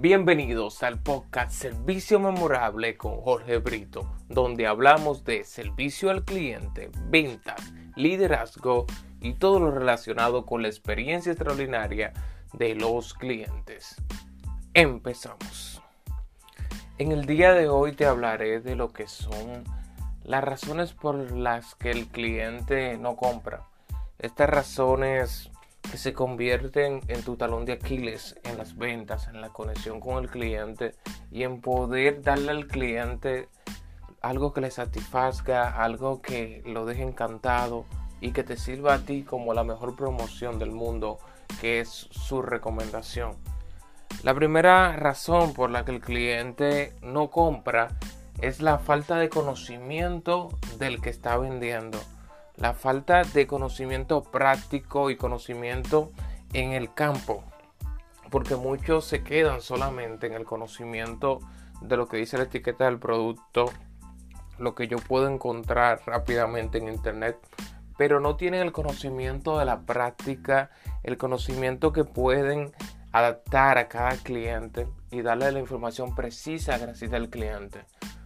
[0.00, 7.72] Bienvenidos al podcast Servicio Memorable con Jorge Brito, donde hablamos de servicio al cliente, ventas,
[7.96, 8.86] liderazgo
[9.20, 12.12] y todo lo relacionado con la experiencia extraordinaria
[12.52, 13.96] de los clientes.
[14.72, 15.82] Empezamos.
[16.98, 19.64] En el día de hoy te hablaré de lo que son
[20.22, 23.66] las razones por las que el cliente no compra.
[24.20, 25.50] Estas razones
[25.82, 30.22] que se convierten en tu talón de Aquiles en las ventas, en la conexión con
[30.22, 30.94] el cliente
[31.30, 33.48] y en poder darle al cliente
[34.20, 37.84] algo que le satisfazga, algo que lo deje encantado
[38.20, 41.18] y que te sirva a ti como la mejor promoción del mundo,
[41.60, 43.36] que es su recomendación.
[44.22, 47.88] La primera razón por la que el cliente no compra
[48.40, 50.48] es la falta de conocimiento
[50.78, 51.98] del que está vendiendo
[52.58, 56.10] la falta de conocimiento práctico y conocimiento
[56.52, 57.44] en el campo,
[58.30, 61.40] porque muchos se quedan solamente en el conocimiento
[61.80, 63.66] de lo que dice la etiqueta del producto,
[64.58, 67.38] lo que yo puedo encontrar rápidamente en internet,
[67.96, 70.70] pero no tienen el conocimiento de la práctica,
[71.04, 72.72] el conocimiento que pueden
[73.12, 77.84] adaptar a cada cliente y darle la información precisa que necesita el cliente.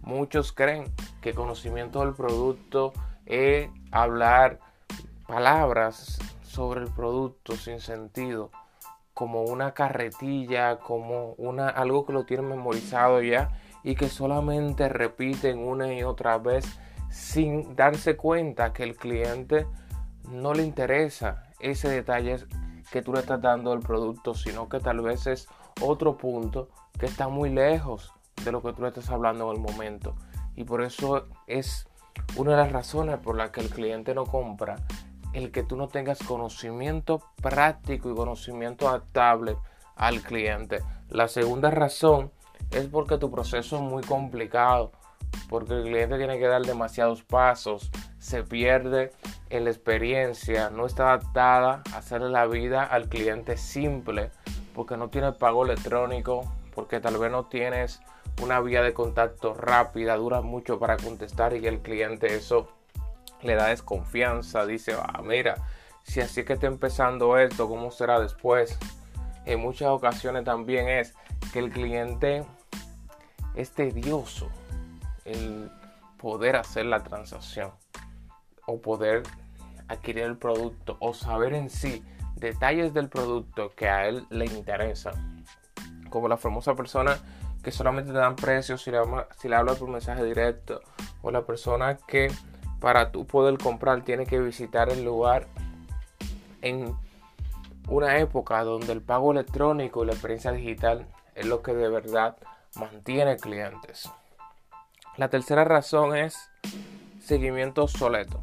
[0.00, 2.92] Muchos creen que conocimiento del producto
[3.26, 4.58] es hablar
[5.26, 8.50] palabras sobre el producto sin sentido,
[9.12, 13.50] como una carretilla, como una, algo que lo tienen memorizado ya
[13.82, 16.64] y que solamente repiten una y otra vez
[17.10, 19.66] sin darse cuenta que el cliente
[20.28, 22.38] no le interesa ese detalle
[22.90, 25.48] que tú le estás dando al producto, sino que tal vez es
[25.80, 28.12] otro punto que está muy lejos
[28.44, 30.14] de lo que tú le estás hablando en el momento.
[30.56, 31.86] Y por eso es
[32.36, 34.76] una de las razones por las que el cliente no compra,
[35.32, 39.56] el que tú no tengas conocimiento práctico y conocimiento adaptable
[39.96, 40.80] al cliente.
[41.08, 42.32] La segunda razón
[42.70, 44.92] es porque tu proceso es muy complicado,
[45.48, 49.12] porque el cliente tiene que dar demasiados pasos, se pierde
[49.50, 54.30] en la experiencia, no está adaptada a hacerle la vida al cliente simple,
[54.74, 56.42] porque no tiene pago electrónico,
[56.74, 58.00] porque tal vez no tienes
[58.42, 62.68] una vía de contacto rápida, dura mucho para contestar y el cliente eso
[63.42, 65.56] le da desconfianza, dice, ah, mira,
[66.02, 68.78] si así es que está empezando esto, ¿cómo será después?
[69.44, 71.14] En muchas ocasiones también es
[71.52, 72.44] que el cliente
[73.54, 74.48] es tedioso
[75.24, 75.70] el
[76.18, 77.70] poder hacer la transacción
[78.66, 79.22] o poder
[79.88, 82.02] adquirir el producto o saber en sí
[82.36, 85.44] detalles del producto que a él le interesan.
[86.10, 87.18] Como la famosa persona
[87.64, 88.98] que solamente te dan precios si le,
[89.38, 90.82] si le hablas por mensaje directo
[91.22, 92.30] o la persona que
[92.78, 95.48] para tú poder comprar tiene que visitar el lugar
[96.60, 96.94] en
[97.88, 102.36] una época donde el pago electrónico y la experiencia digital es lo que de verdad
[102.76, 104.10] mantiene clientes.
[105.16, 106.50] La tercera razón es
[107.20, 108.42] seguimiento soleto.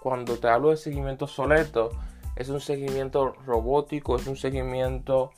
[0.00, 1.90] Cuando te hablo de seguimiento soleto,
[2.34, 5.30] es un seguimiento robótico, es un seguimiento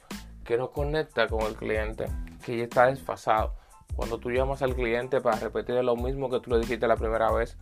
[0.44, 2.06] que no conecta con el cliente
[2.48, 3.52] que ya está desfasado.
[3.94, 7.30] Cuando tú llamas al cliente para repetir lo mismo que tú le dijiste la primera
[7.30, 7.58] vez,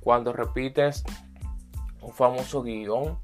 [0.00, 1.04] cuando repites
[2.00, 3.18] un famoso guion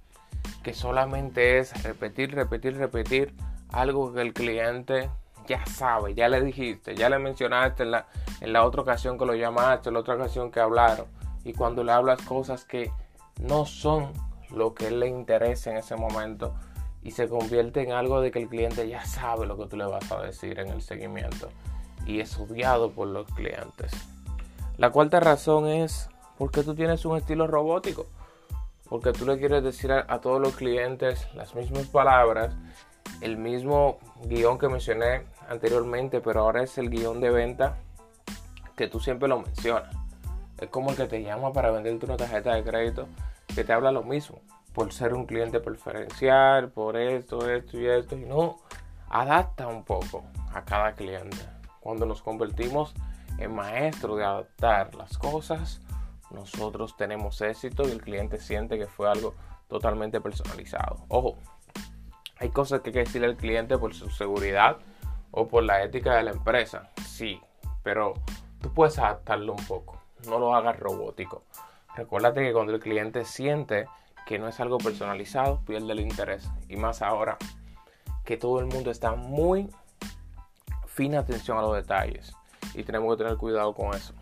[0.63, 3.35] que solamente es repetir, repetir, repetir
[3.73, 5.09] algo que el cliente
[5.47, 8.07] ya sabe, ya le dijiste, ya le mencionaste en la,
[8.43, 11.07] en la otra ocasión que lo llamaste, en la otra ocasión que hablaron,
[11.43, 12.93] y cuando le hablas cosas que
[13.41, 14.13] no son
[14.51, 16.55] lo que le interesa en ese momento,
[17.03, 19.87] y se convierte en algo de que el cliente ya sabe lo que tú le
[19.87, 21.49] vas a decir en el seguimiento
[22.07, 23.93] y es odiado por los clientes.
[24.77, 28.07] La cuarta razón es porque tú tienes un estilo robótico,
[28.89, 32.55] porque tú le quieres decir a, todos los clientes las mismas palabras,
[33.21, 37.77] el mismo guion que mencioné anteriormente, pero ahora es el guion de venta
[38.77, 39.95] que tú siempre lo mencionas.
[40.59, 43.09] Es como el que te llama para venderte una tarjeta de crédito
[43.55, 44.41] que te habla lo mismo
[44.79, 48.61] por ser un cliente preferencial, por esto, esto y esto, y no
[49.09, 50.23] adapta un poco
[50.55, 51.37] a cada cliente.
[51.81, 52.95] Cuando nos convertimos
[53.39, 55.81] en maestros de adaptar las cosas,
[56.31, 59.35] nosotros tenemos éxito y el cliente siente que fue algo
[59.67, 61.05] totalmente personalizado.
[61.09, 61.39] Ojo,
[62.39, 64.77] hay cosas que hay que decirle al cliente por su seguridad
[65.33, 67.41] o por la ética de la empresa, sí,
[67.83, 68.15] pero
[68.63, 71.43] tú puedes adaptarlo un poco, no lo hagas robótico.
[71.97, 73.89] Recuérdate que cuando el cliente siente
[74.29, 76.51] que no es algo personalizado, pierde el interés.
[76.69, 77.39] Y más ahora
[78.27, 79.71] que todo el mundo está muy
[80.87, 82.35] fina atención a los detalles.
[82.75, 84.13] Y tenemos que tener cuidado con eso.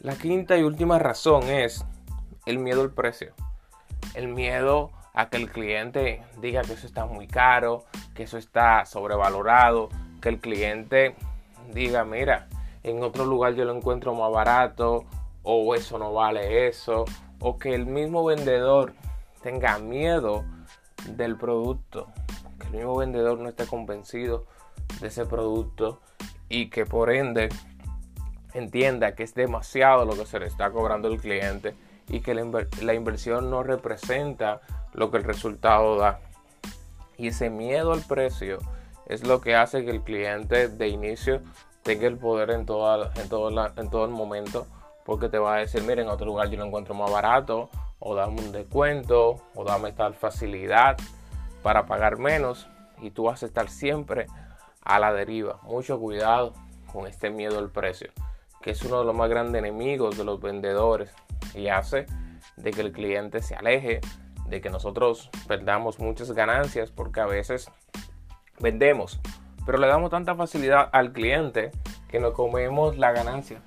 [0.00, 1.82] La quinta y última razón es
[2.44, 3.32] el miedo al precio.
[4.12, 8.84] El miedo a que el cliente diga que eso está muy caro, que eso está
[8.84, 9.88] sobrevalorado,
[10.20, 11.16] que el cliente
[11.72, 12.48] diga, mira,
[12.82, 15.06] en otro lugar yo lo encuentro más barato,
[15.42, 17.06] o eso no vale eso,
[17.40, 18.92] o que el mismo vendedor
[19.46, 20.44] tenga miedo
[21.10, 22.08] del producto,
[22.58, 24.44] que el mismo vendedor no esté convencido
[25.00, 26.00] de ese producto
[26.48, 27.48] y que por ende
[28.54, 31.76] entienda que es demasiado lo que se le está cobrando el cliente
[32.08, 34.62] y que la, inversión no representa
[34.92, 36.18] lo que el resultado da.
[37.16, 38.58] Y ese miedo al precio
[39.06, 41.40] es lo que hace que el cliente de inicio
[41.84, 44.66] tenga el poder en, todo, en todo el momento
[45.04, 48.14] porque te va a decir, mira, en otro lugar yo lo encuentro más barato, o
[48.14, 50.96] dame un descuento, o dame tal facilidad
[51.62, 52.68] para pagar menos,
[53.00, 54.26] y tú vas a estar siempre
[54.82, 55.58] a la deriva.
[55.62, 56.52] Mucho cuidado
[56.92, 58.10] con este miedo al precio,
[58.62, 61.10] que es uno de los más grandes enemigos de los vendedores
[61.54, 62.06] y hace
[62.56, 64.00] de que el cliente se aleje,
[64.46, 67.70] de que nosotros perdamos muchas ganancias porque a veces
[68.60, 69.20] vendemos,
[69.64, 71.72] pero le damos tanta facilidad al cliente
[72.08, 73.60] que nos comemos la ganancia.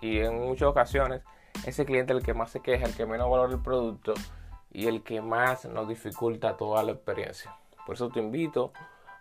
[0.00, 1.22] Y en muchas ocasiones
[1.66, 4.14] ese cliente el que más se queja, el que menos valora el producto
[4.70, 7.54] y el que más nos dificulta toda la experiencia.
[7.86, 8.72] Por eso te invito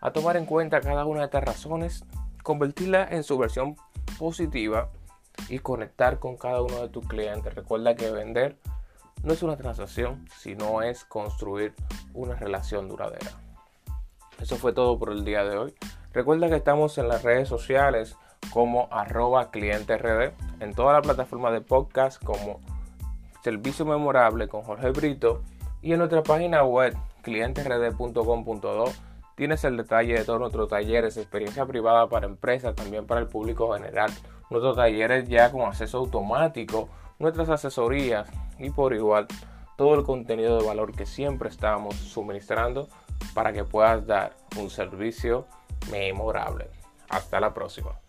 [0.02, 2.06] a tomar en cuenta cada una de estas razones,
[2.44, 3.76] convertirla en su versión
[4.18, 4.90] positiva
[5.50, 7.54] y conectar con cada uno de tus clientes.
[7.54, 8.58] Recuerda que vender
[9.24, 11.74] no es una transacción, sino es construir
[12.14, 13.32] una relación duradera.
[14.40, 15.74] Eso fue todo por el día de hoy.
[16.12, 18.18] Recuerda que estamos en las redes sociales
[18.54, 19.98] como arroba cliente
[20.60, 22.60] en toda la plataforma de podcast como
[23.44, 25.42] Servicio Memorable con Jorge Brito
[25.82, 28.86] y en nuestra página web clienterd.com.do
[29.36, 33.74] Tienes el detalle de todos nuestros talleres, experiencia privada para empresas, también para el público
[33.74, 34.12] general.
[34.52, 38.30] Nuestros talleres ya con acceso automático, nuestras asesorías
[38.60, 39.26] y por igual
[39.76, 42.88] todo el contenido de valor que siempre estamos suministrando
[43.34, 45.48] para que puedas dar un servicio
[45.90, 46.70] memorable.
[47.10, 48.03] Hasta la próxima.